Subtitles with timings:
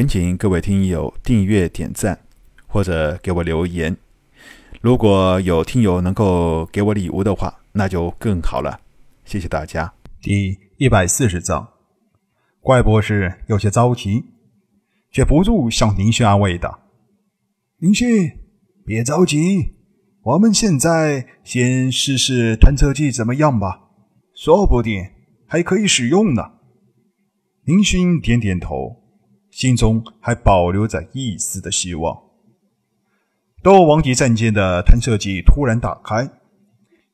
[0.00, 2.18] 恳请各位听友订阅、点赞
[2.66, 3.94] 或者给我留言。
[4.80, 8.80] 如果有听友能够给我礼物的话，那就更好了。
[9.26, 9.92] 谢谢大家。
[10.22, 11.68] 第一百四十章，
[12.62, 14.24] 怪博士有些着急，
[15.10, 16.80] 却不住向林勋安慰道
[17.76, 18.30] ：“林勋，
[18.86, 19.74] 别着急，
[20.22, 23.90] 我们现在先试试探测器怎么样吧，
[24.34, 25.10] 说不定
[25.46, 26.52] 还可以使用呢。”
[27.64, 28.99] 林勋点点头。
[29.60, 32.18] 心中还保留着一丝的希望。
[33.62, 36.26] 斗王级战舰的探测器突然打开，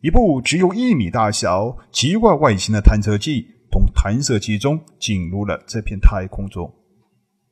[0.01, 6.73] 一部只有一米大小、奇怪外形的探测器从弹射器中进入了这片太空中。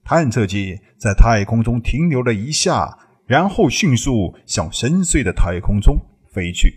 [0.05, 5.97] 探测器在太空中停留了一下，然后迅速向深邃的太空中
[6.33, 6.73] 飞去。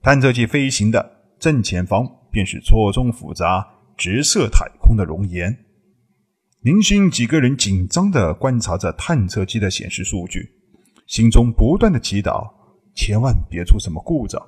[0.00, 5.66] 探测器飞行的正前方便是错综复杂、直射太空的熔岩。
[6.62, 10.50] 林勋几个人紧张地观察着探测器的显示数据，
[11.06, 12.50] 心中不断的祈祷，
[12.96, 14.44] 千万别出什么故障。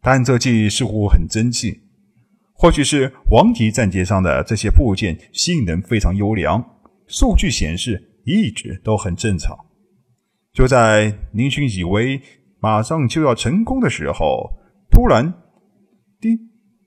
[0.00, 1.80] 探测器似乎很争气，
[2.54, 6.64] 或许是王级战舰上的这些部件性能非常优良，
[7.06, 9.56] 数据显示一直都很正常。
[10.52, 12.20] 就在林勋以为
[12.58, 14.50] 马上就要成功的时候，
[14.90, 15.32] 突然，
[16.20, 16.36] 滴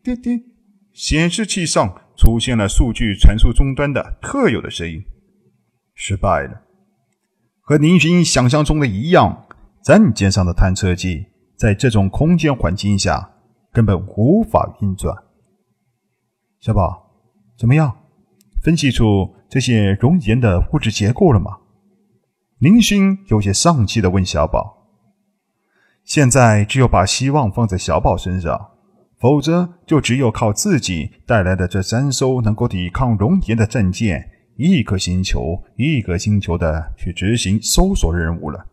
[0.03, 0.43] 滴滴，
[0.91, 2.01] 显示器上。
[2.15, 5.03] 出现了数据传输终端的特有的声音，
[5.93, 6.61] 失败了。
[7.61, 9.45] 和林勋想象中的一样，
[9.83, 11.25] 战舰上的探测器
[11.57, 13.31] 在这种空间环境下
[13.71, 15.15] 根本无法运转。
[16.59, 17.11] 小宝，
[17.57, 17.95] 怎么样？
[18.61, 21.57] 分析出这些熔岩的物质结构了吗？
[22.59, 24.87] 林勋有些丧气的问小宝。
[26.03, 28.74] 现在只有把希望放在小宝身上。
[29.25, 38.67] 否则，就只有靠自己带来的这三艘能够抵抗熔岩的战舰，一颗星球一个星球的去执行搜索任务了。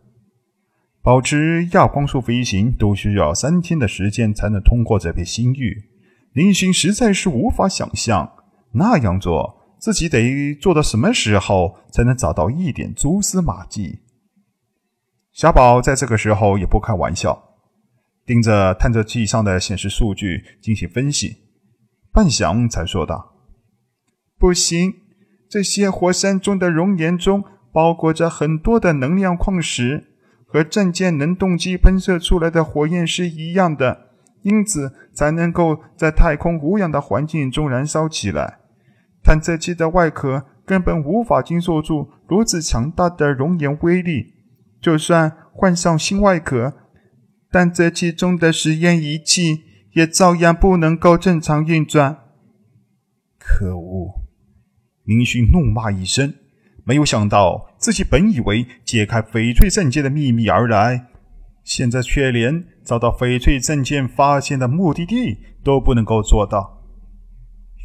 [1.01, 5.85] 保持亚光速飞行都需要三天的时间才能通过这片星域，
[6.33, 8.31] 林勋实在是无法想象
[8.73, 14.01] 那样做自己得做到什么时候才能找到一点蛛丝马迹。
[15.31, 17.52] 小宝在这个时候也不开玩笑。
[18.25, 21.39] 盯着探测器上的显示数据进行分析，
[22.11, 23.33] 半晌才说道
[24.39, 24.93] ：“不行，
[25.49, 30.15] 这些火山中的熔岩中包裹着很多的能量矿石，
[30.47, 34.11] 和战舰能动机喷射出来的火焰是一样的，
[34.43, 38.59] 因此才能够在太空无氧的环境中燃烧起来。
[39.21, 44.33] 探测器的外壳根本无法经受住如此强大的熔岩威力，
[44.79, 46.75] 就算换上新外壳。”
[47.53, 52.17] 但这其中的实验仪器也照样不能够正常运转。
[53.37, 54.23] 可恶！
[55.03, 56.33] 林勋怒骂一声，
[56.83, 61.09] 没有想到自己本以为解开翡翠圣剑的秘密而来，
[61.63, 66.81] 现在却连找到翡翠圣剑发现的目的地都不能够做到。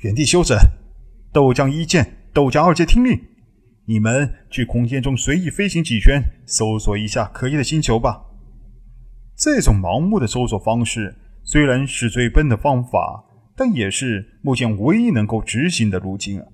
[0.01, 0.57] 原地休整！
[1.31, 3.21] 豆浆一剑、豆浆二剑听令，
[3.85, 8.28] 你们去空间中随意飞行几圈，搜索一下可疑的星球吧。
[9.39, 16.47] 这种盲目的搜索方式虽然是最笨的方法，但也是目前唯一能够执行的路径啊！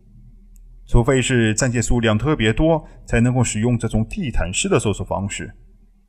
[0.86, 5.54] 除非是战舰数量特别多，才能够使用这种地毯式的搜索方式，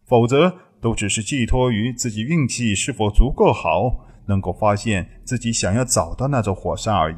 [0.05, 7.15] 否则都只是寄托于自己运气是否足够好，能够发现自己想要找到那座火山而已。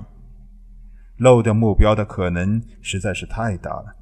[1.17, 3.95] 漏掉目标的可能实在是太大了。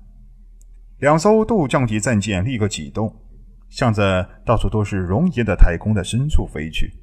[0.99, 3.21] 两艘斗将级战舰立刻启动。
[3.69, 6.93] 向着到处都是熔岩的太空的深处飞去。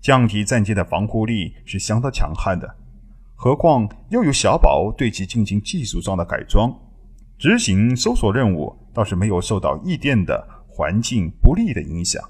[0.00, 2.76] 降体战舰的防护力是相当强悍的，
[3.34, 6.74] 何况又有小宝对其进行技术上的改装，
[7.38, 12.22] 执行搜索任务倒是没有受到异电的环境不利的影响。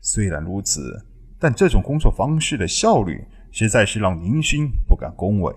[0.00, 1.06] 虽然如此，
[1.38, 5.54] 但这种工作方式的效率实在是让林勋不敢恭维。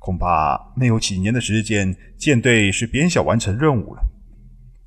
[0.00, 4.02] 恐怕没有几年的时间，舰队是编小完成任务了。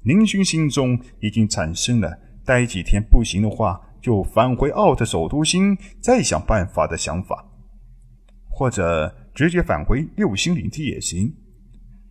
[0.04, 7.46] 林勋心中已经产生了待几天不行的话，就返回奥特首都星再想办法的想法，
[8.50, 11.32] 或者直接返回六星领地也行。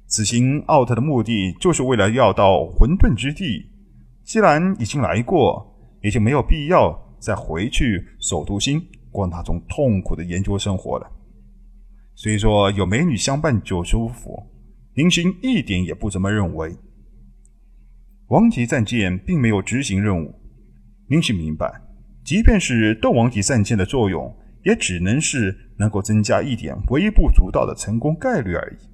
[0.07, 3.67] 此行奥特的目的就是为了要到混沌之地，
[4.23, 5.67] 既然已经来过，
[6.01, 11.11] 也就没有必要再回去首都星过那种痛苦的研究生活了。
[12.15, 14.41] 虽说有美女相伴就舒服，
[14.95, 16.73] 林勋一点也不这么认为。
[18.31, 20.33] 王级战舰并没有执行任务，
[21.09, 21.69] 林勋明白，
[22.25, 24.33] 即便是斗王级战舰的作用，
[24.65, 28.87] 也只能是能够增加一点微不足道的成功概率而已。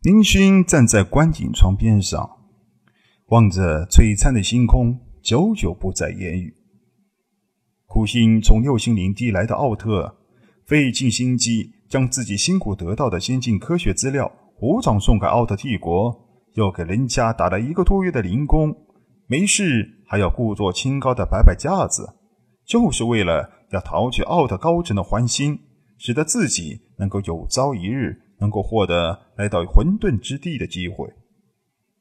[0.00, 2.26] 林勋站在观景窗边上，
[3.26, 6.54] 望着璀璨的星空，久久不再言语。
[7.84, 10.16] 苦心从六星领地来的奥特，
[10.64, 14.32] 费尽心机将自己辛苦得到的先进科学资料
[14.62, 18.74] 无偿送给奥特帝国，又给人家打了一个多月的零工，
[19.26, 22.14] 没事还要故作清高的摆摆架子，
[22.66, 25.58] 就是为了要讨取奥特高层的欢心，
[25.98, 31.08] 使得自己能够有朝一日能够获得来到混沌之地的机会，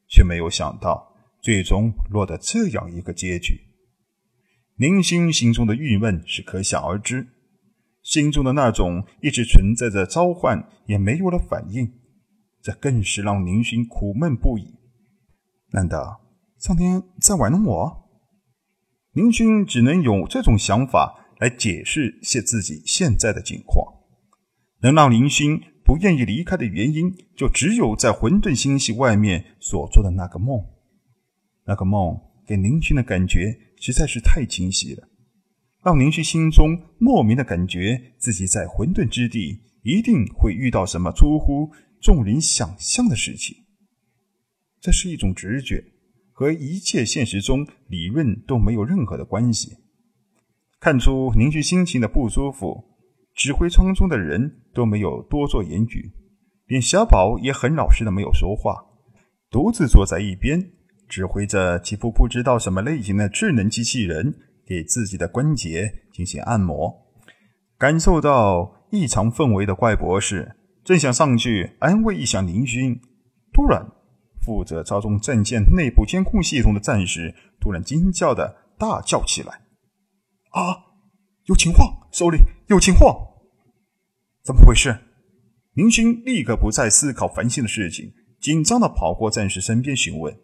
[0.08, 3.60] 却没有想到最终落得这样一个结局。
[4.76, 7.28] 林星心中的郁闷是可想而知，
[8.02, 11.94] 心中的那种一直存在着召唤也没有了反应，
[12.62, 14.76] 这更是让林勋苦闷不已。
[15.72, 16.22] 难道
[16.58, 18.10] 上天在玩弄我？
[19.14, 23.86] 林勋只能用这种想法来解释现自己现在的境况。
[24.82, 30.64] 能让林勋不愿意离开的原因，就只有在混沌星系外面所做的那个梦。
[31.66, 33.72] 那个梦给林勋的感觉。
[33.84, 35.08] 实在是太清晰了，
[35.84, 43.56] 让林勋心中莫名的感觉自己在混沌之地一定会遇到什么出乎众人想象的事情。
[44.80, 45.84] 这是一种直觉，
[46.32, 49.78] 和一切现实中理论都没有任何的关系。
[50.80, 52.84] 看出凝聚心情的不舒服，
[53.36, 56.12] 指挥舱中的人都没有多做言语，
[56.66, 58.84] 连小宝也很老实的没有说话，
[59.52, 60.72] 独自坐在一边。
[61.08, 64.34] 指挥着几副不知道什么类型的智能机器人，
[64.66, 67.06] 给自己的关节进行按摩。
[67.78, 73.00] 感受到异常氛围的怪博士正想上去安慰一下林勋，
[73.54, 73.86] 突然，
[74.42, 79.62] 负责操纵战舰内部监控系统的战士突然惊叫的大叫起来
[80.52, 80.76] ：“啊，
[81.46, 82.08] 有情况！
[82.12, 83.16] 首领，有情况！
[84.44, 84.98] 怎么回事？”
[85.74, 88.12] 林勋立刻不再思考烦心的事情，
[88.42, 90.36] 紧张的跑过战士身边询问。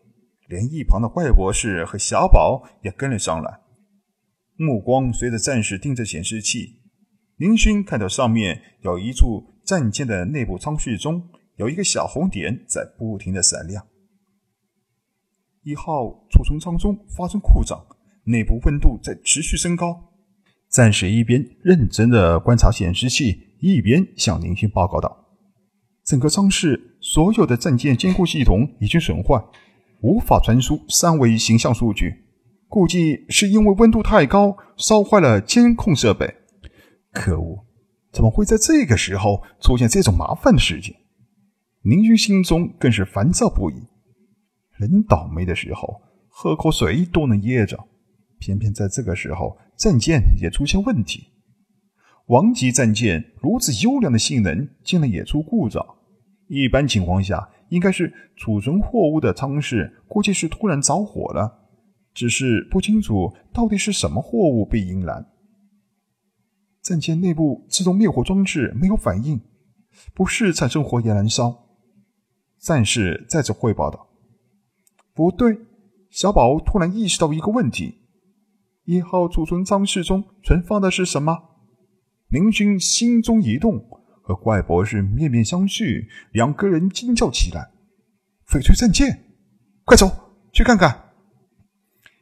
[0.48, 3.60] 连一旁的怪博士和小宝也跟了上来，
[4.56, 6.84] 目光随着战士盯着显示器。
[7.36, 11.22] 林勋看到上面有一处战舰的内部舱室中
[11.58, 13.86] 有一个小红点在不停的闪亮。
[15.64, 17.86] 一号储存舱中发生故障，
[18.24, 20.14] 内部温度在持续升高。
[20.70, 25.26] 战士一边认真的观察显示器，一边向林勋报告道
[26.06, 29.44] ：“整个舱室所有的战舰监控系统已经损坏。”
[30.02, 32.24] 无法传输三维形象数据，
[32.70, 36.36] 估计是因为温度太高烧坏了监控设备。
[37.12, 37.66] 可恶，
[38.18, 40.96] 怎么会在这个时候出现这种麻烦的事情？
[41.84, 43.76] 宁军心中更是烦躁不已。
[44.76, 47.78] 人倒霉的时候，喝口水都能噎着，
[48.40, 51.28] 偏偏在这个时候，战舰也出现问题。
[52.30, 55.86] 王级战舰如此优良的性能，竟然也出故障。
[56.48, 57.48] 一般情况下。
[57.70, 61.68] 应该是储存货物的舱室，估计是突然着火了，
[62.14, 65.28] 只是不清楚到底是什么货物被引燃。
[66.88, 69.42] 战舰内部自动灭火装置没有反应，
[70.14, 71.66] 不是产生火焰燃烧。
[72.62, 74.08] 战士再次汇报道
[75.14, 75.60] ：“不对！”
[76.10, 77.96] 小宝突然意识到一个问题：
[78.86, 81.38] 一号储存舱室中存放的是什么？
[82.30, 83.86] 明军心中一动。
[84.22, 87.72] 和怪博士面面相觑，两个人惊叫起来
[88.48, 89.26] ：“翡翠战舰，
[89.84, 90.10] 快走
[90.54, 91.07] 去看看！”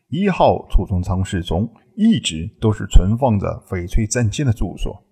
[0.09, 5.03] 一号储存舱室中一直都是存放着翡翠战舰的住所，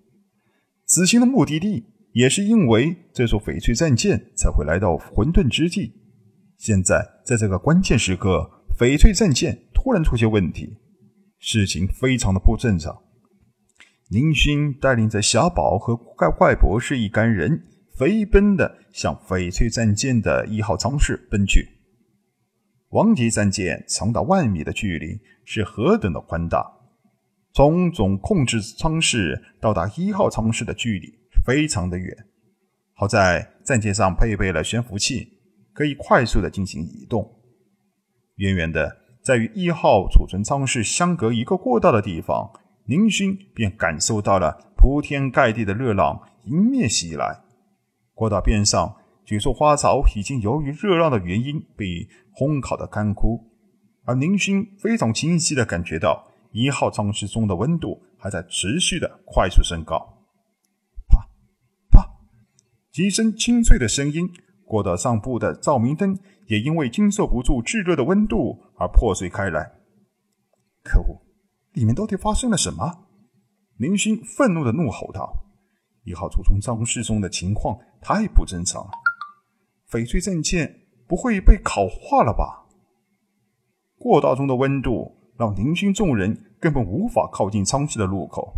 [0.86, 5.94] 此行的目的地也是因为这艘翡翠战舰才会来到混沌之地。
[6.58, 10.78] 现在在这个关键时刻，翡翠战舰突然出现问题，
[11.40, 12.96] 事情非常的不正常。
[14.10, 17.64] 林勋带领着小宝和怪怪博士一干人
[17.98, 21.68] 飞奔的向翡翠战舰的一号舱室奔去。
[22.94, 26.64] 王级战舰长达万米的距离是何等的宽大！
[27.52, 31.12] 从总控制舱室到达一号舱室的距离
[31.44, 32.16] 非常的远。
[32.94, 35.28] 好在战舰上配备了悬浮器，
[35.74, 37.28] 可以快速的进行移动。
[38.36, 42.52] 远远的，在与一号储存舱室相隔一个过道的地方。
[42.86, 47.40] 林勋便感受到了铺天盖地的热浪迎面袭来，
[48.14, 53.42] 过道边上几束花草已经由于热浪的原因被烘烤的干枯，
[54.04, 59.98] 而林勋非常清晰的感觉到一号舱室中的温度还在持续的快速升高。
[61.08, 61.28] 啪
[61.90, 62.10] 啪，
[62.92, 64.30] 几声清脆的声音，
[64.66, 69.72] 过道上部的照明灯也因为经受不住炙热的温度而破碎开来。
[70.84, 71.22] 可恶！
[71.72, 73.06] 里面到底发生了什么？
[73.78, 75.34] 林勋愤怒的怒吼道
[76.04, 78.92] ：“一号储存舱室中的情况太不正常了，
[79.94, 82.66] 翡翠战舰不会被烤化了吧？
[84.00, 88.56] 过道中的温度让林勋众人根本无法靠近舱室的入口。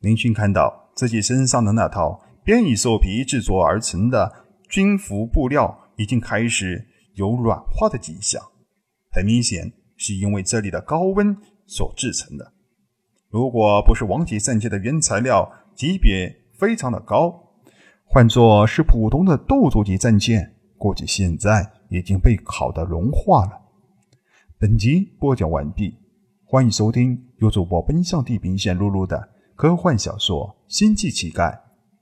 [0.00, 4.30] 林勋看到自己身上的那套编以兽皮制作而成的
[4.68, 8.42] 军服布料已经开始有软化的迹象，
[9.10, 11.34] 很明显是因为这里的高温
[11.66, 12.52] 所制成的。
[13.30, 17.45] 如果不是王级战舰的原材料级别非常的高，
[18.08, 23.60] 换作是普通的斗族级战舰，估计现在已经被烤得融化了。
[24.58, 25.98] 本集播讲完毕，
[26.44, 31.52] 欢迎收听由主播奔向地平线露露的科幻小说《星际乞丐》，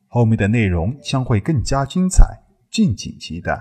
[0.07, 2.25] 后面的内容将会更加精彩，
[2.71, 3.59] 敬请期待。